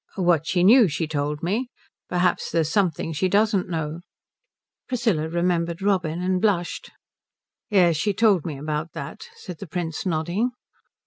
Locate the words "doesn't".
3.29-3.69